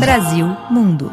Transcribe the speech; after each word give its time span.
Brasil 0.00 0.46
Mundo. 0.70 1.12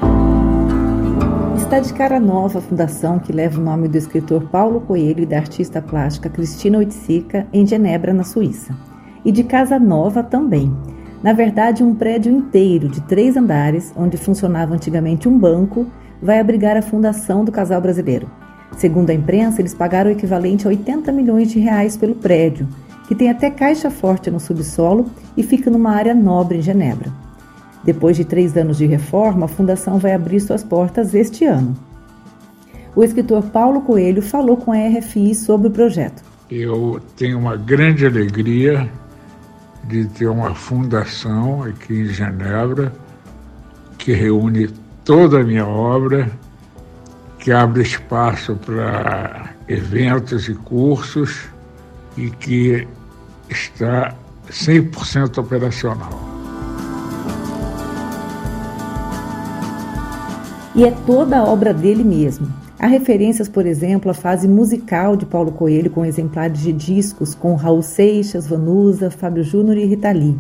Está 1.58 1.78
de 1.78 1.93
cara 1.93 2.22
nova 2.22 2.59
a 2.59 2.62
fundação 2.62 3.19
que 3.19 3.33
leva 3.33 3.60
o 3.60 3.64
nome 3.64 3.90
do 3.90 3.98
escritor 3.98 4.48
Paulo 4.48 4.80
Coelho 4.80 5.24
e 5.24 5.25
da 5.25 5.35
artista 5.35 5.82
plástica 5.82 6.30
Cristina 6.30 6.78
Oiticica, 6.78 7.46
em 7.51 7.67
Genebra, 7.67 8.14
na 8.14 8.23
Suíça. 8.23 8.73
E 9.26 9.32
de 9.34 9.44
casa 9.44 9.78
nova 9.78 10.23
também. 10.23 10.73
Na 11.21 11.34
verdade, 11.34 11.84
um 11.84 11.94
prédio 11.94 12.32
inteiro 12.32 12.88
de 12.88 13.02
três 13.02 13.36
andares, 13.36 13.92
onde 13.94 14.16
funcionava 14.16 14.73
antigamente 14.73 15.28
um 15.28 15.38
banco, 15.38 15.86
vai 16.22 16.40
abrigar 16.40 16.78
a 16.78 16.82
fundação 16.82 17.44
do 17.44 17.52
casal 17.52 17.82
brasileiro. 17.82 18.32
Segundo 18.78 19.10
a 19.10 19.14
imprensa, 19.14 19.60
eles 19.60 19.74
pagaram 19.74 20.10
o 20.10 20.14
equivalente 20.14 20.66
a 20.66 20.70
80 20.70 21.12
milhões 21.12 21.52
de 21.52 21.60
reais 21.60 21.98
pelo 21.98 22.16
prédio, 22.16 22.66
que 23.06 23.14
tem 23.14 23.30
até 23.30 23.52
caixa 23.52 23.92
forte 23.92 24.32
no 24.32 24.40
subsolo 24.40 25.08
e 25.36 25.44
fica 25.44 25.70
numa 25.70 25.92
área 25.92 26.15
nobre 26.15 26.60
em 26.60 26.61
Genebra. 26.61 27.27
Depois 27.87 28.18
de 28.18 28.25
três 28.25 28.57
anos 28.57 28.79
de 28.79 28.86
reforma, 28.86 29.46
a 29.46 29.47
fundação 29.47 29.97
vai 29.97 30.14
abrir 30.14 30.41
suas 30.41 30.61
portas 30.61 31.15
este 31.15 31.46
ano. 31.46 31.73
O 32.93 33.01
escritor 33.01 33.41
Paulo 33.43 33.79
Coelho 33.79 34.21
falou 34.21 34.57
com 34.57 34.73
a 34.73 34.75
RFI 34.75 35.33
sobre 35.33 35.69
o 35.69 35.71
projeto. 35.71 36.21
Eu 36.51 36.99
tenho 37.15 37.39
uma 37.39 37.55
grande 37.55 38.05
alegria 38.05 38.91
de 39.85 40.03
ter 40.03 40.27
uma 40.27 40.53
fundação 40.53 41.63
aqui 41.63 42.01
em 42.01 42.07
Genebra 42.07 42.91
que 43.97 44.11
reúne 44.11 44.67
toda 45.05 45.39
a 45.39 45.43
minha 45.45 45.65
obra, 45.65 46.29
que 47.39 47.53
abre 47.53 47.83
espaço 47.83 48.57
para 48.65 49.51
eventos 49.65 50.49
e 50.49 50.55
cursos 50.55 51.45
e 52.17 52.29
que 52.31 52.85
está 53.49 54.13
100% 54.49 55.38
operacional. 55.38 56.27
E 60.78 60.83
é 60.83 60.92
toda 61.08 61.39
a 61.39 61.44
obra 61.44 61.73
dele 61.73 62.03
mesmo. 62.03 62.47
Há 62.78 62.86
referências, 62.86 63.50
por 63.50 63.66
exemplo, 63.66 64.11
à 64.11 64.14
fase 64.14 64.47
musical 64.47 65.17
de 65.17 65.25
Paulo 65.25 65.52
Coelho 65.52 65.89
com 65.89 66.06
exemplares 66.06 66.61
de 66.61 66.72
discos 66.72 67.34
com 67.34 67.56
Raul 67.56 67.81
Seixas, 67.81 68.45
Vanusa, 68.45 69.09
Fábio 69.09 69.44
Júnior 69.44 69.75
e 69.75 69.86
Rita 69.86 70.11
Lee. 70.11 70.38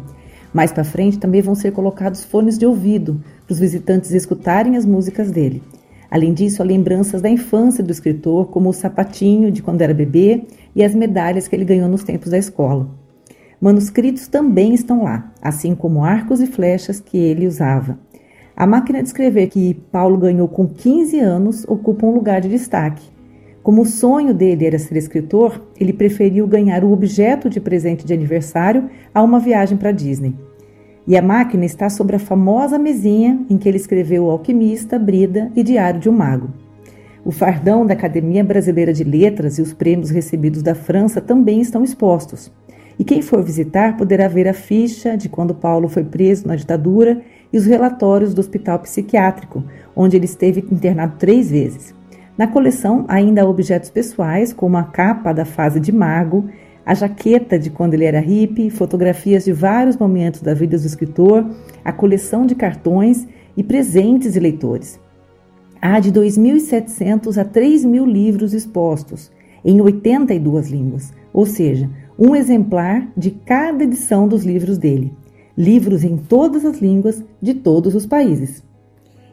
Mais 0.53 0.71
para 0.71 0.83
frente 0.83 1.17
também 1.17 1.41
vão 1.41 1.55
ser 1.55 1.71
colocados 1.71 2.23
fones 2.23 2.55
de 2.55 2.67
ouvido 2.67 3.19
para 3.47 3.53
os 3.53 3.59
visitantes 3.59 4.11
escutarem 4.11 4.77
as 4.77 4.85
músicas 4.85 5.31
dele. 5.31 5.63
Além 6.09 6.35
disso, 6.35 6.61
há 6.61 6.65
lembranças 6.65 7.19
da 7.19 7.29
infância 7.29 7.83
do 7.83 7.91
escritor, 7.91 8.49
como 8.49 8.69
o 8.69 8.73
sapatinho 8.73 9.51
de 9.51 9.63
quando 9.63 9.81
era 9.81 9.93
bebê 9.93 10.43
e 10.75 10.83
as 10.83 10.93
medalhas 10.93 11.47
que 11.47 11.55
ele 11.55 11.65
ganhou 11.65 11.89
nos 11.89 12.03
tempos 12.03 12.29
da 12.29 12.37
escola. 12.37 12.87
Manuscritos 13.59 14.27
também 14.27 14.75
estão 14.75 15.03
lá, 15.03 15.33
assim 15.41 15.73
como 15.73 16.03
arcos 16.03 16.39
e 16.41 16.45
flechas 16.45 16.99
que 16.99 17.17
ele 17.17 17.47
usava. 17.47 17.97
A 18.57 18.65
máquina 18.65 19.03
de 19.03 19.07
escrever 19.07 19.49
que 19.49 19.75
Paulo 19.91 20.17
ganhou 20.17 20.47
com 20.47 20.67
15 20.67 21.19
anos 21.19 21.63
ocupa 21.67 22.07
um 22.07 22.11
lugar 22.11 22.41
de 22.41 22.49
destaque. 22.49 23.07
Como 23.61 23.83
o 23.83 23.85
sonho 23.85 24.33
dele 24.33 24.65
era 24.65 24.79
ser 24.79 24.97
escritor, 24.97 25.61
ele 25.79 25.93
preferiu 25.93 26.47
ganhar 26.47 26.83
o 26.83 26.91
objeto 26.91 27.51
de 27.51 27.59
presente 27.59 28.03
de 28.03 28.15
aniversário 28.15 28.89
a 29.13 29.21
uma 29.21 29.39
viagem 29.39 29.77
para 29.77 29.91
Disney. 29.91 30.33
E 31.05 31.15
a 31.15 31.21
máquina 31.21 31.65
está 31.65 31.87
sobre 31.87 32.15
a 32.15 32.19
famosa 32.19 32.79
mesinha 32.79 33.39
em 33.47 33.59
que 33.59 33.69
ele 33.69 33.77
escreveu 33.77 34.25
O 34.25 34.31
Alquimista, 34.31 34.97
Brida 34.97 35.51
e 35.55 35.61
Diário 35.61 35.99
de 35.99 36.09
um 36.09 36.13
Mago. 36.13 36.49
O 37.23 37.29
fardão 37.29 37.85
da 37.85 37.93
Academia 37.93 38.43
Brasileira 38.43 38.91
de 38.91 39.03
Letras 39.03 39.59
e 39.59 39.61
os 39.61 39.71
prêmios 39.71 40.09
recebidos 40.09 40.63
da 40.63 40.73
França 40.73 41.21
também 41.21 41.61
estão 41.61 41.83
expostos. 41.83 42.51
E 42.97 43.03
quem 43.03 43.21
for 43.21 43.43
visitar 43.43 43.95
poderá 43.95 44.27
ver 44.27 44.47
a 44.47 44.53
ficha 44.53 45.15
de 45.15 45.29
quando 45.29 45.53
Paulo 45.53 45.87
foi 45.87 46.03
preso 46.03 46.47
na 46.47 46.55
ditadura 46.55 47.21
e 47.51 47.57
os 47.57 47.65
relatórios 47.65 48.33
do 48.33 48.39
hospital 48.39 48.79
psiquiátrico, 48.79 49.63
onde 49.95 50.15
ele 50.15 50.25
esteve 50.25 50.65
internado 50.71 51.15
três 51.17 51.49
vezes. 51.49 51.95
Na 52.37 52.47
coleção 52.47 53.05
ainda 53.07 53.41
há 53.41 53.49
objetos 53.49 53.89
pessoais, 53.89 54.53
como 54.53 54.77
a 54.77 54.83
capa 54.83 55.33
da 55.33 55.45
fase 55.45 55.79
de 55.79 55.91
mago, 55.91 56.49
a 56.85 56.93
jaqueta 56.93 57.57
de 57.57 57.69
quando 57.69 57.95
ele 57.95 58.05
era 58.05 58.19
hippie, 58.19 58.69
fotografias 58.69 59.43
de 59.43 59.51
vários 59.51 59.97
momentos 59.97 60.41
da 60.41 60.53
vida 60.53 60.77
do 60.77 60.85
escritor, 60.85 61.45
a 61.83 61.91
coleção 61.91 62.45
de 62.45 62.55
cartões 62.55 63.27
e 63.57 63.63
presentes 63.63 64.33
de 64.33 64.39
leitores. 64.39 64.99
Há 65.81 65.99
de 65.99 66.11
2.700 66.11 67.37
a 67.37 67.45
3.000 67.45 68.05
livros 68.05 68.53
expostos, 68.53 69.31
em 69.65 69.81
82 69.81 70.69
línguas, 70.69 71.13
ou 71.33 71.45
seja, 71.45 71.89
um 72.17 72.35
exemplar 72.35 73.07
de 73.17 73.31
cada 73.31 73.83
edição 73.83 74.27
dos 74.27 74.45
livros 74.45 74.77
dele 74.77 75.13
livros 75.57 76.03
em 76.03 76.17
todas 76.17 76.63
as 76.63 76.77
línguas 76.77 77.23
de 77.41 77.55
todos 77.55 77.95
os 77.95 78.05
países. 78.05 78.63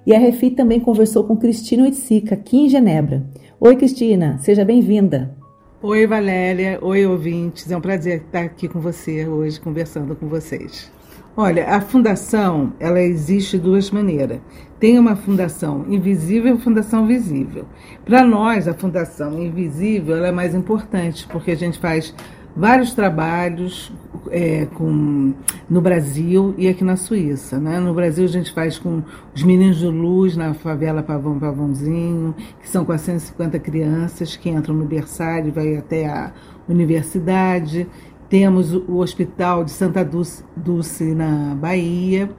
E 0.07 0.15
a 0.15 0.19
Refi 0.19 0.51
também 0.51 0.81
conversou 0.81 1.25
com 1.25 1.37
Cristina 1.37 1.85
Oiticica, 1.85 2.35
aqui 2.35 2.57
em 2.57 2.69
Genebra. 2.69 3.23
Oi, 3.61 3.77
Cristina, 3.77 4.39
seja 4.39 4.65
bem-vinda. 4.65 5.37
Oi, 5.83 6.07
Valéria. 6.07 6.79
Oi, 6.81 7.05
ouvintes. 7.07 7.71
É 7.71 7.77
um 7.77 7.81
prazer 7.81 8.23
estar 8.23 8.41
aqui 8.41 8.69
com 8.69 8.81
você 8.81 9.29
hoje, 9.29 9.61
conversando 9.61 10.17
com 10.17 10.27
vocês. 10.27 10.91
Olha, 11.37 11.67
a 11.69 11.81
fundação, 11.81 12.73
ela 12.79 13.03
existe 13.03 13.59
de 13.59 13.65
duas 13.65 13.91
maneiras. 13.91 14.41
Tem 14.79 14.99
uma 14.99 15.17
fundação 15.17 15.85
invisível 15.89 16.49
e 16.49 16.53
uma 16.53 16.61
fundação 16.61 17.07
visível. 17.07 17.67
Para 18.05 18.25
nós, 18.25 18.67
a 18.69 18.73
fundação 18.73 19.43
invisível 19.43 20.25
é 20.25 20.33
mais 20.33 20.55
importante, 20.55 21.27
porque 21.29 21.51
a 21.51 21.57
gente 21.57 21.79
faz 21.79 22.15
vários 22.57 22.95
trabalhos 22.95 23.93
é, 24.31 24.67
com, 24.67 25.35
no 25.69 25.81
Brasil 25.81 26.55
e 26.57 26.69
aqui 26.69 26.85
na 26.85 26.97
Suíça. 26.97 27.59
Né? 27.59 27.79
No 27.81 27.95
Brasil 27.95 28.25
a 28.25 28.29
gente 28.29 28.53
faz 28.53 28.79
com 28.79 29.03
os 29.35 29.43
Meninos 29.43 29.79
de 29.79 29.87
Luz 29.87 30.37
na 30.37 30.55
favela 30.55 31.03
Pavão 31.03 31.39
Pavãozinho, 31.39 32.35
que 32.61 32.69
são 32.69 32.85
450 32.85 33.59
crianças 33.59 34.37
que 34.37 34.49
entram 34.49 34.75
no 34.75 34.85
berçário 34.85 35.49
e 35.49 35.51
vai 35.51 35.77
até 35.77 36.07
a 36.07 36.33
universidade. 36.69 37.87
Temos 38.29 38.73
o 38.73 38.97
Hospital 38.97 39.65
de 39.65 39.71
Santa 39.71 40.05
Dulce, 40.05 40.45
Dulce 40.57 41.05
na 41.15 41.55
Bahia, 41.55 42.31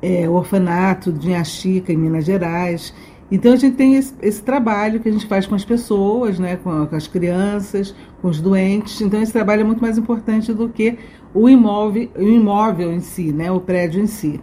é, 0.00 0.28
o 0.28 0.32
Orfanato 0.32 1.12
de 1.12 1.28
Inhaxica, 1.28 1.92
em 1.92 1.96
Minas 1.96 2.24
Gerais. 2.24 2.94
Então 3.30 3.52
a 3.52 3.56
gente 3.56 3.76
tem 3.76 3.94
esse, 3.94 4.14
esse, 4.22 4.42
trabalho 4.42 5.00
que 5.00 5.08
a 5.08 5.12
gente 5.12 5.26
faz 5.26 5.46
com 5.46 5.54
as 5.54 5.64
pessoas, 5.64 6.38
né, 6.38 6.56
com, 6.56 6.86
com, 6.86 6.96
as 6.96 7.06
crianças, 7.06 7.94
com 8.22 8.28
os 8.28 8.40
doentes. 8.40 9.00
Então 9.00 9.20
esse 9.20 9.32
trabalho 9.32 9.60
é 9.60 9.64
muito 9.64 9.82
mais 9.82 9.98
importante 9.98 10.52
do 10.52 10.68
que 10.68 10.98
o 11.34 11.48
imóvel, 11.48 12.08
o 12.16 12.22
imóvel 12.22 12.92
em 12.92 13.00
si, 13.00 13.32
né, 13.32 13.50
o 13.50 13.60
prédio 13.60 14.02
em 14.02 14.06
si. 14.06 14.40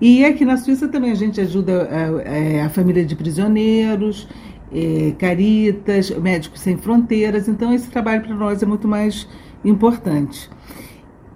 E 0.00 0.24
aqui 0.24 0.44
na 0.44 0.56
Suíça 0.56 0.88
também 0.88 1.12
a 1.12 1.14
gente 1.14 1.40
ajuda 1.40 1.88
a, 1.90 2.28
é, 2.28 2.62
a 2.62 2.68
família 2.68 3.04
de 3.04 3.14
prisioneiros, 3.14 4.28
é, 4.72 5.12
Caritas, 5.16 6.10
Médicos 6.10 6.60
Sem 6.60 6.76
Fronteiras. 6.76 7.46
Então 7.46 7.72
esse 7.72 7.88
trabalho 7.88 8.22
para 8.22 8.34
nós 8.34 8.62
é 8.62 8.66
muito 8.66 8.88
mais 8.88 9.28
importante. 9.64 10.50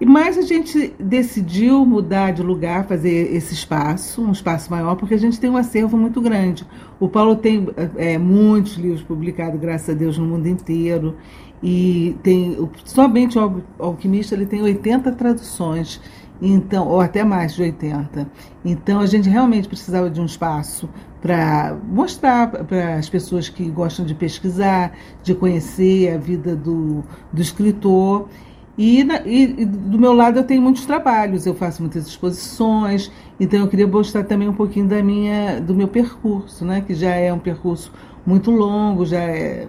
Mas 0.07 0.39
a 0.39 0.43
gente 0.43 0.95
decidiu 0.99 1.85
mudar 1.85 2.31
de 2.31 2.41
lugar, 2.41 2.87
fazer 2.87 3.35
esse 3.35 3.53
espaço, 3.53 4.23
um 4.23 4.31
espaço 4.31 4.71
maior, 4.71 4.95
porque 4.95 5.15
a 5.15 5.19
gente 5.19 5.41
tem 5.41 5.51
um 5.51 5.57
acervo 5.57 5.97
muito 5.97 6.21
grande. 6.21 6.65
O 7.01 7.09
Paulo 7.09 7.35
tem 7.35 7.69
é, 7.97 8.17
muitos 8.17 8.75
livros 8.75 9.03
publicados, 9.03 9.61
graças 9.61 9.91
a 9.91 9.99
Deus, 9.99 10.17
no 10.17 10.25
mundo 10.25 10.47
inteiro. 10.47 11.17
E 11.61 12.17
tem 12.23 12.57
somente 12.85 13.37
o 13.37 13.63
Alquimista 13.79 14.37
ele 14.37 14.47
tem 14.47 14.63
80 14.63 15.11
traduções, 15.13 16.01
então 16.41 16.87
ou 16.87 17.01
até 17.01 17.25
mais 17.25 17.55
de 17.55 17.63
80. 17.63 18.31
Então 18.65 19.01
a 19.01 19.07
gente 19.07 19.29
realmente 19.29 19.67
precisava 19.67 20.09
de 20.09 20.21
um 20.21 20.25
espaço 20.27 20.89
para 21.21 21.77
mostrar 21.89 22.47
para 22.47 22.95
as 22.95 23.09
pessoas 23.09 23.49
que 23.49 23.69
gostam 23.69 24.07
de 24.07 24.15
pesquisar, 24.15 24.93
de 25.25 25.35
conhecer 25.35 26.15
a 26.15 26.19
vida 26.19 26.55
do, 26.55 27.03
do 27.33 27.43
escritor 27.43 28.29
e, 28.79 29.03
e, 29.03 29.63
e, 29.63 29.65
do 29.65 29.99
meu 29.99 30.13
lado 30.13 30.39
eu 30.39 30.45
tenho 30.45 30.63
muitos 30.63 30.87
trabalhos, 30.87 31.45
eu 31.45 31.55
faço 31.55 31.83
muitas 31.83 32.07
exposições, 32.07 33.11
então 33.41 33.59
eu 33.59 33.69
queria 33.69 33.89
mostrar 33.89 34.23
também 34.23 34.49
um 34.49 34.55
pouquinho 34.55 34.87
da 34.87 35.03
minha, 35.03 35.61
do 35.61 35.75
meu 35.75 35.89
percurso, 35.89 36.65
né? 36.65 36.81
Que 36.81 36.95
já 36.95 37.13
é 37.13 37.33
um 37.33 37.41
percurso 37.41 37.93
muito 38.25 38.53
longo, 38.53 39.05
já 39.05 39.19
é, 39.19 39.67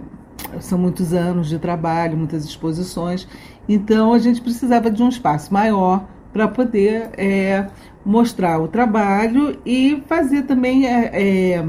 são 0.59 0.77
muitos 0.77 1.11
anos 1.11 1.49
de 1.49 1.57
trabalho, 1.57 2.15
muitas 2.15 2.45
exposições. 2.45 3.27
Então 3.67 4.13
a 4.13 4.19
gente 4.19 4.41
precisava 4.41 4.91
de 4.91 5.01
um 5.01 5.09
espaço 5.09 5.51
maior 5.51 6.05
para 6.31 6.47
poder 6.47 7.09
é, 7.17 7.67
mostrar 8.05 8.59
o 8.59 8.67
trabalho 8.67 9.59
e 9.65 10.03
fazer 10.07 10.43
também 10.43 10.85
é, 10.85 11.55
é, 11.55 11.65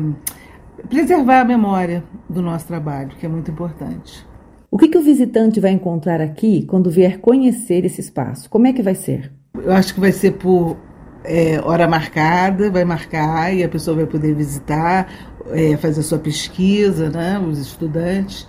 preservar 0.91 1.41
a 1.41 1.45
memória 1.45 2.05
do 2.29 2.43
nosso 2.43 2.67
trabalho, 2.67 3.11
que 3.19 3.25
é 3.25 3.29
muito 3.29 3.51
importante. 3.51 4.29
O 4.71 4.79
que, 4.79 4.87
que 4.87 4.97
o 4.97 5.03
visitante 5.03 5.59
vai 5.59 5.73
encontrar 5.73 6.21
aqui 6.21 6.63
quando 6.63 6.91
vier 6.91 7.19
conhecer 7.19 7.85
esse 7.85 8.01
espaço? 8.01 8.49
Como 8.49 8.69
é 8.69 8.73
que 8.73 8.83
vai 8.83 8.95
ser? 8.95 9.33
Eu 9.55 9.73
acho 9.73 9.93
que 9.93 9.99
vai 9.99 10.13
ser 10.13 10.35
por 10.35 10.77
é, 11.25 11.61
hora 11.61 11.89
marcada, 11.89 12.71
vai 12.71 12.85
marcar 12.85 13.53
e 13.53 13.65
a 13.65 13.69
pessoa 13.69 13.97
vai 13.97 14.07
poder 14.07 14.33
visitar, 14.33 15.09
é, 15.49 15.77
fazer 15.77 16.03
sua 16.05 16.19
pesquisa, 16.19 17.11
né, 17.11 17.37
os 17.41 17.59
estudantes. 17.59 18.47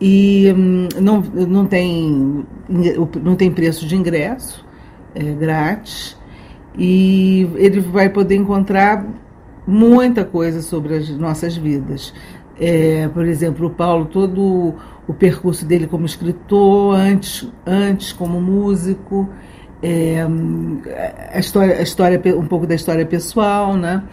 E 0.00 0.50
hum, 0.56 0.88
não, 0.98 1.20
não, 1.20 1.66
tem, 1.66 2.42
não 3.22 3.36
tem 3.36 3.50
preço 3.50 3.86
de 3.86 3.94
ingresso, 3.94 4.64
é 5.14 5.24
grátis. 5.24 6.18
E 6.74 7.46
ele 7.56 7.80
vai 7.80 8.08
poder 8.08 8.36
encontrar 8.36 9.06
muita 9.66 10.24
coisa 10.24 10.62
sobre 10.62 10.96
as 10.96 11.10
nossas 11.10 11.54
vidas. 11.54 12.14
É, 12.58 13.08
por 13.08 13.26
exemplo, 13.26 13.66
o 13.66 13.70
Paulo, 13.70 14.06
todo 14.06 14.74
o 15.10 15.14
percurso 15.14 15.66
dele 15.66 15.88
como 15.88 16.06
escritor, 16.06 16.94
antes, 16.94 17.50
antes 17.66 18.12
como 18.12 18.40
músico, 18.40 19.28
é, 19.82 20.24
a, 21.32 21.38
história, 21.40 21.78
a 21.78 21.82
história, 21.82 22.22
um 22.36 22.46
pouco 22.46 22.64
da 22.64 22.76
história 22.76 23.04
pessoal, 23.04 23.76
né? 23.76 24.04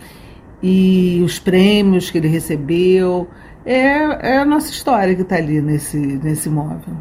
E 0.61 1.21
os 1.23 1.37
prêmios 1.37 2.09
que 2.09 2.17
ele 2.17 2.27
recebeu. 2.27 3.27
É, 3.63 4.31
é 4.31 4.37
a 4.37 4.45
nossa 4.45 4.71
história 4.71 5.13
que 5.13 5.21
está 5.21 5.35
ali 5.35 5.61
nesse, 5.61 5.97
nesse 5.97 6.49
móvel. 6.49 6.95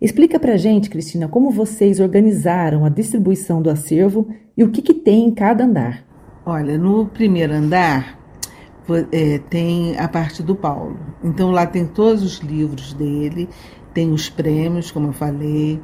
Explica 0.00 0.40
pra 0.40 0.56
gente, 0.56 0.90
Cristina, 0.90 1.28
como 1.28 1.50
vocês 1.50 2.00
organizaram 2.00 2.84
a 2.84 2.88
distribuição 2.88 3.62
do 3.62 3.70
acervo 3.70 4.26
e 4.56 4.64
o 4.64 4.70
que, 4.70 4.82
que 4.82 4.94
tem 4.94 5.26
em 5.26 5.30
cada 5.30 5.64
andar. 5.64 6.04
Olha, 6.44 6.76
no 6.76 7.06
primeiro 7.06 7.52
andar 7.52 8.18
é, 9.10 9.38
tem 9.38 9.98
a 9.98 10.08
parte 10.08 10.42
do 10.42 10.54
Paulo. 10.54 10.96
Então 11.22 11.50
lá 11.50 11.66
tem 11.66 11.86
todos 11.86 12.22
os 12.22 12.38
livros 12.38 12.92
dele, 12.92 13.48
tem 13.94 14.12
os 14.12 14.28
prêmios, 14.28 14.90
como 14.90 15.08
eu 15.08 15.12
falei, 15.12 15.80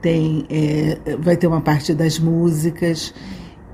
tem 0.00 0.46
é, 0.50 1.16
vai 1.18 1.36
ter 1.36 1.46
uma 1.46 1.60
parte 1.60 1.94
das 1.94 2.18
músicas, 2.18 3.14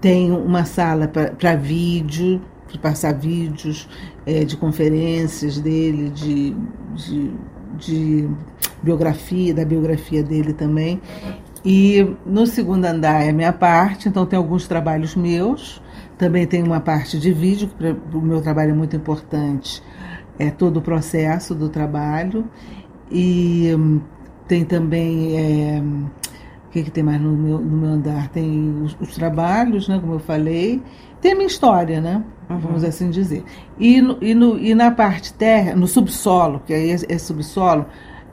tem 0.01 0.33
uma 0.33 0.65
sala 0.65 1.07
para 1.09 1.55
vídeo, 1.57 2.41
para 2.69 2.79
passar 2.79 3.13
vídeos 3.13 3.89
é, 4.27 4.45
de 4.45 4.57
conferências 4.57 5.59
dele, 5.59 6.11
de, 6.11 6.57
de, 6.95 7.31
de 7.79 8.29
biografia, 8.83 9.55
da 9.55 9.65
biografia 9.65 10.23
dele 10.23 10.53
também. 10.53 11.01
E 11.65 12.17
no 12.27 12.47
segundo 12.47 12.85
andar 12.85 13.25
é 13.25 13.31
a 13.31 13.33
minha 13.33 13.53
parte, 13.53 14.09
então 14.09 14.27
tem 14.27 14.37
alguns 14.37 14.67
trabalhos 14.67 15.15
meus, 15.15 15.81
também 16.19 16.47
tem 16.47 16.63
uma 16.63 16.81
parte 16.81 17.19
de 17.19 17.33
vídeo, 17.33 17.69
que 17.69 18.17
o 18.17 18.21
meu 18.21 18.41
trabalho 18.41 18.71
é 18.71 18.75
muito 18.75 18.97
importante, 18.97 19.83
é 20.39 20.51
todo 20.51 20.79
o 20.79 20.83
processo 20.83 21.55
do 21.55 21.69
trabalho. 21.69 22.49
E 23.11 23.73
hum, 23.77 24.01
tem 24.49 24.65
também. 24.65 25.39
É, 25.39 25.81
o 25.81 26.71
que, 26.73 26.85
que 26.85 26.91
tem 26.91 27.05
mais 27.05 27.21
no 27.21 27.33
meu, 27.37 27.59
no 27.59 27.77
meu 27.77 27.91
andar? 27.91 28.29
Tem 28.29 28.83
os, 28.83 28.97
os, 28.99 29.15
trabalhos, 29.15 29.89
né, 29.89 29.99
como 30.01 30.15
eu 30.15 30.19
falei. 30.19 30.83
Tem 31.21 31.33
a 31.33 31.35
minha 31.35 31.47
história, 31.47 32.01
né? 32.01 32.25
Uhum. 32.49 32.59
Vamos 32.59 32.83
assim 32.83 33.11
dizer. 33.11 33.45
E, 33.79 34.01
no, 34.01 34.17
e, 34.23 34.35
no, 34.35 34.59
e 34.59 34.75
na 34.75 34.91
parte 34.91 35.35
terra, 35.35 35.77
no 35.77 35.87
subsolo, 35.87 36.63
que 36.67 36.73
aí 36.73 36.91
é, 36.91 36.97
é 37.09 37.19
subsolo, 37.19 37.87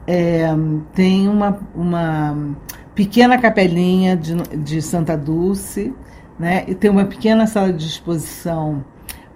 é, 0.07 0.47
tem 0.93 1.27
uma, 1.27 1.59
uma 1.75 2.55
pequena 2.99 3.37
capelinha 3.37 4.13
de, 4.17 4.35
de 4.57 4.81
Santa 4.81 5.15
Dulce, 5.15 5.93
né? 6.37 6.65
E 6.67 6.75
tem 6.75 6.91
uma 6.91 7.05
pequena 7.05 7.47
sala 7.47 7.71
de 7.71 7.87
exposição 7.87 8.83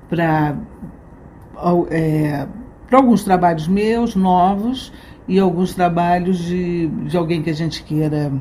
para 0.10 0.58
é, 1.90 2.46
alguns 2.92 3.24
trabalhos 3.24 3.66
meus, 3.66 4.18
novos, 4.18 4.92
e 5.30 5.40
alguns 5.40 5.74
trabalhos 5.74 6.40
de, 6.40 6.88
de 6.88 7.16
alguém 7.16 7.42
que 7.42 7.50
a 7.50 7.54
gente 7.54 7.86
queira 7.86 8.34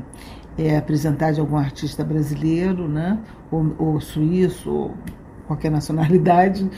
é, 0.57 0.75
apresentar 0.75 1.31
de 1.31 1.39
algum 1.39 1.55
artista 1.55 2.03
brasileiro, 2.03 2.89
né? 2.89 3.17
ou, 3.49 3.73
ou 3.79 4.01
suíço, 4.01 4.69
ou 4.69 4.91
qualquer 5.47 5.71
nacionalidade. 5.71 6.69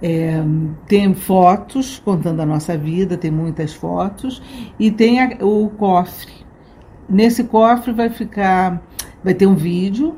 É, 0.00 0.42
tem 0.88 1.12
fotos 1.12 2.00
contando 2.02 2.40
a 2.40 2.46
nossa 2.46 2.74
vida, 2.74 3.18
tem 3.18 3.30
muitas 3.30 3.74
fotos, 3.74 4.42
e 4.78 4.90
tem 4.90 5.20
a, 5.20 5.36
o 5.42 5.68
cofre. 5.68 6.41
Nesse 7.12 7.44
cofre 7.44 7.92
vai 7.92 8.08
ficar, 8.08 8.82
vai 9.22 9.34
ter 9.34 9.46
um 9.46 9.54
vídeo 9.54 10.16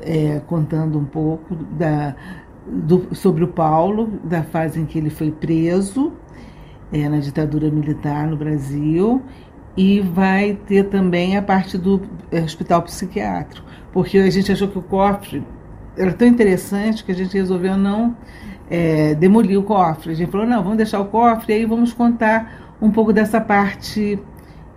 é, 0.00 0.40
contando 0.46 0.98
um 0.98 1.04
pouco 1.04 1.54
da, 1.54 2.16
do, 2.66 3.14
sobre 3.14 3.44
o 3.44 3.48
Paulo, 3.48 4.18
da 4.24 4.42
fase 4.42 4.80
em 4.80 4.86
que 4.86 4.96
ele 4.96 5.10
foi 5.10 5.30
preso 5.30 6.14
é, 6.90 7.06
na 7.10 7.18
ditadura 7.18 7.70
militar 7.70 8.26
no 8.26 8.38
Brasil, 8.38 9.22
e 9.76 10.00
vai 10.00 10.58
ter 10.66 10.84
também 10.84 11.36
a 11.36 11.42
parte 11.42 11.76
do 11.76 12.00
é, 12.32 12.40
hospital 12.40 12.80
psiquiátrico, 12.84 13.66
porque 13.92 14.16
a 14.16 14.30
gente 14.30 14.50
achou 14.50 14.66
que 14.66 14.78
o 14.78 14.82
cofre 14.82 15.44
era 15.94 16.14
tão 16.14 16.26
interessante 16.26 17.04
que 17.04 17.12
a 17.12 17.14
gente 17.14 17.36
resolveu 17.36 17.76
não 17.76 18.16
é, 18.70 19.14
demolir 19.14 19.58
o 19.58 19.62
cofre. 19.62 20.12
A 20.12 20.14
gente 20.14 20.30
falou, 20.30 20.46
não, 20.46 20.62
vamos 20.62 20.78
deixar 20.78 21.00
o 21.00 21.04
cofre 21.04 21.52
e 21.52 21.56
aí 21.58 21.66
vamos 21.66 21.92
contar 21.92 22.74
um 22.80 22.90
pouco 22.90 23.12
dessa 23.12 23.42
parte 23.42 24.18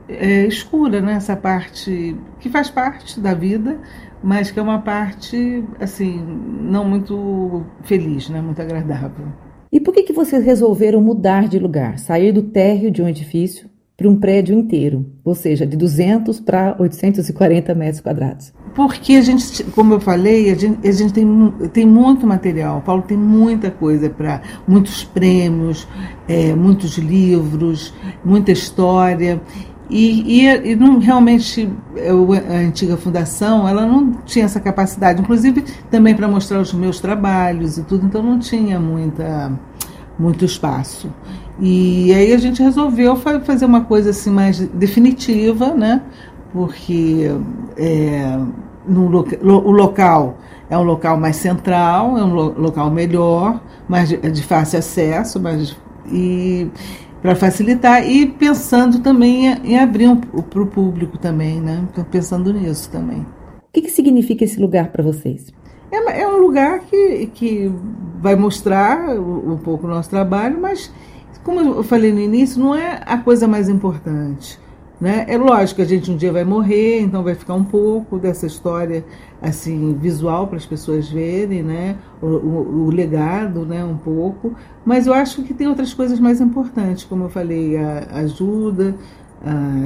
é, 0.07 0.45
escura, 0.45 1.01
né? 1.01 1.13
essa 1.13 1.35
parte 1.35 2.15
que 2.39 2.49
faz 2.49 2.69
parte 2.69 3.19
da 3.19 3.33
vida, 3.33 3.79
mas 4.23 4.51
que 4.51 4.59
é 4.59 4.61
uma 4.61 4.79
parte, 4.79 5.63
assim, 5.79 6.21
não 6.61 6.85
muito 6.85 7.63
feliz, 7.83 8.29
né? 8.29 8.41
muito 8.41 8.61
agradável. 8.61 9.27
E 9.71 9.79
por 9.79 9.93
que, 9.93 10.03
que 10.03 10.13
vocês 10.13 10.45
resolveram 10.45 11.01
mudar 11.01 11.47
de 11.47 11.57
lugar, 11.57 11.97
sair 11.97 12.31
do 12.31 12.43
térreo 12.43 12.91
de 12.91 13.01
um 13.01 13.07
edifício 13.07 13.67
para 13.97 14.07
um 14.07 14.19
prédio 14.19 14.55
inteiro, 14.55 15.05
ou 15.23 15.33
seja, 15.33 15.65
de 15.65 15.77
200 15.77 16.39
para 16.39 16.75
840 16.79 17.73
metros 17.73 18.01
quadrados? 18.01 18.53
Porque 18.75 19.13
a 19.13 19.21
gente, 19.21 19.63
como 19.65 19.93
eu 19.93 19.99
falei, 19.99 20.51
a 20.51 20.55
gente, 20.55 20.87
a 20.87 20.91
gente 20.91 21.13
tem, 21.13 21.51
tem 21.71 21.85
muito 21.85 22.25
material. 22.25 22.79
O 22.79 22.81
Paulo 22.81 23.03
tem 23.03 23.17
muita 23.17 23.69
coisa 23.69 24.09
para 24.09 24.41
muitos 24.67 25.03
prêmios, 25.03 25.87
é, 26.27 26.55
muitos 26.55 26.97
livros, 26.97 27.93
muita 28.25 28.51
história. 28.51 29.41
E, 29.93 30.41
e, 30.41 30.71
e 30.71 30.75
não, 30.75 30.97
realmente 30.97 31.69
a 32.49 32.57
antiga 32.57 32.97
fundação 32.97 33.67
ela 33.67 33.85
não 33.85 34.11
tinha 34.25 34.43
essa 34.43 34.59
capacidade, 34.59 35.21
inclusive 35.21 35.63
também 35.91 36.15
para 36.15 36.27
mostrar 36.27 36.59
os 36.59 36.73
meus 36.73 36.99
trabalhos 36.99 37.77
e 37.77 37.83
tudo, 37.83 38.07
então 38.07 38.23
não 38.23 38.39
tinha 38.39 38.79
muita, 38.79 39.51
muito 40.17 40.43
espaço. 40.43 41.11
E 41.59 42.11
aí 42.11 42.33
a 42.33 42.37
gente 42.39 42.59
resolveu 42.63 43.15
fazer 43.15 43.65
uma 43.65 43.81
coisa 43.81 44.09
assim 44.09 44.31
mais 44.31 44.57
definitiva, 44.59 45.75
né? 45.75 46.01
Porque 46.51 47.29
é, 47.77 48.39
no, 48.87 49.05
o 49.43 49.71
local 49.71 50.39
é 50.71 50.77
um 50.77 50.83
local 50.83 51.19
mais 51.19 51.35
central, 51.35 52.17
é 52.17 52.23
um 52.23 52.33
local 52.33 52.89
melhor, 52.89 53.61
mais 53.87 54.09
de, 54.09 54.17
de 54.17 54.41
fácil 54.41 54.79
acesso, 54.79 55.39
mais, 55.39 55.77
e 56.11 56.67
para 57.23 57.35
facilitar 57.37 58.05
e 58.05 58.27
pensando 58.27 58.99
também 58.99 59.47
em, 59.63 59.79
abrir 59.79 60.07
um, 60.07 60.17
para 60.17 60.61
o 60.61 60.67
público 60.67 61.17
também, 61.17 61.61
né? 61.61 61.87
Pensando 62.11 62.51
nisso 62.51 62.89
também. 62.91 63.21
O 63.21 63.71
que, 63.71 63.81
que 63.81 63.89
significa 63.89 64.43
esse 64.43 64.59
lugar 64.59 64.91
para 64.91 65.01
vocês? 65.01 65.47
É, 65.89 66.21
é, 66.21 66.27
um 66.27 66.37
lugar 66.37 66.81
que, 66.81 67.27
que 67.27 67.71
vai 68.19 68.35
mostrar 68.35 69.09
um 69.17 69.57
pouco 69.57 69.87
o 69.87 69.89
nosso 69.89 70.09
trabalho, 70.09 70.59
mas 70.59 70.91
como 71.45 71.61
eu 71.61 71.83
falei 71.83 72.11
no 72.11 72.19
início, 72.19 72.61
não 72.61 72.75
é 72.75 73.01
a 73.05 73.17
coisa 73.17 73.47
mais 73.47 73.69
importante. 73.69 74.59
Né? 75.01 75.25
É 75.27 75.37
lógico 75.37 75.77
que 75.77 75.81
a 75.81 75.85
gente 75.85 76.09
um 76.11 76.15
dia 76.15 76.31
vai 76.31 76.43
morrer, 76.45 77.01
então 77.01 77.23
vai 77.23 77.35
ficar 77.35 77.55
um 77.55 77.63
pouco 77.63 78.17
dessa 78.17 78.45
história 78.45 79.03
assim 79.41 79.93
visual 79.95 80.47
para 80.47 80.57
as 80.57 80.65
pessoas 80.65 81.09
verem, 81.09 81.61
né? 81.61 81.97
O, 82.21 82.27
o, 82.27 82.85
o, 82.85 82.89
legado, 82.89 83.65
né? 83.65 83.83
Um 83.83 83.97
pouco. 83.97 84.55
Mas 84.85 85.05
eu 85.05 85.13
acho 85.13 85.43
que 85.43 85.53
tem 85.53 85.67
outras 85.67 85.93
coisas 85.93 86.19
mais 86.19 86.39
importantes, 86.39 87.03
como 87.03 87.25
eu 87.25 87.29
falei, 87.29 87.75
a, 87.75 88.07
a 88.11 88.19
ajuda 88.19 88.95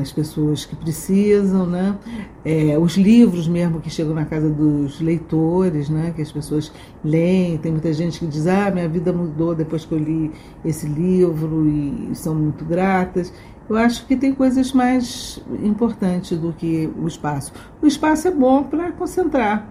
as 0.01 0.11
pessoas 0.11 0.65
que 0.65 0.75
precisam, 0.75 1.65
né? 1.65 1.97
É, 2.45 2.77
os 2.77 2.95
livros 2.95 3.47
mesmo 3.47 3.81
que 3.81 3.89
chegam 3.89 4.13
na 4.13 4.23
casa 4.23 4.49
dos 4.49 5.01
leitores, 5.01 5.89
né? 5.89 6.13
Que 6.15 6.21
as 6.21 6.31
pessoas 6.31 6.71
leem. 7.03 7.57
Tem 7.57 7.71
muita 7.71 7.91
gente 7.91 8.19
que 8.19 8.27
diz: 8.27 8.45
Ah, 8.45 8.69
minha 8.69 8.87
vida 8.87 9.11
mudou 9.11 9.55
depois 9.55 9.83
que 9.83 9.93
eu 9.93 9.97
li 9.97 10.31
esse 10.63 10.87
livro 10.87 11.67
e 11.67 12.11
são 12.13 12.35
muito 12.35 12.63
gratas. 12.63 13.33
Eu 13.69 13.75
acho 13.77 14.05
que 14.05 14.15
tem 14.15 14.33
coisas 14.33 14.71
mais 14.71 15.41
importantes 15.63 16.37
do 16.37 16.53
que 16.53 16.89
o 16.97 17.07
espaço. 17.07 17.51
O 17.81 17.87
espaço 17.87 18.27
é 18.27 18.31
bom 18.31 18.63
para 18.63 18.91
concentrar 18.93 19.67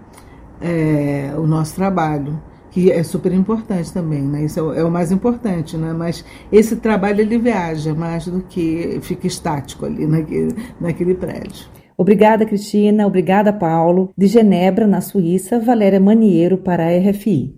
é, 0.61 1.33
o 1.37 1.47
nosso 1.47 1.75
trabalho, 1.75 2.39
que 2.69 2.91
é 2.91 3.01
super 3.03 3.33
importante 3.33 3.91
também, 3.91 4.21
né? 4.21 4.45
Isso 4.45 4.73
é, 4.73 4.79
é, 4.79 4.83
o 4.83 4.91
mais 4.91 5.11
importante, 5.11 5.75
né? 5.77 5.93
Mas 5.93 6.23
esse 6.51 6.75
trabalho 6.75 7.21
ele 7.21 7.37
viaja 7.37 7.93
mais 7.93 8.27
do 8.27 8.41
que 8.41 8.99
fica 9.01 9.25
estático 9.25 9.85
ali 9.85 10.05
naquele, 10.05 10.55
naquele 10.79 11.15
prédio. 11.15 11.65
Obrigada, 11.97 12.45
Cristina. 12.45 13.07
Obrigada, 13.07 13.51
Paulo. 13.51 14.11
De 14.15 14.27
Genebra, 14.27 14.85
na 14.85 15.01
Suíça, 15.01 15.59
Valéria 15.59 15.99
Maniero 15.99 16.59
para 16.59 16.85
a 16.85 17.09
RFI. 17.09 17.55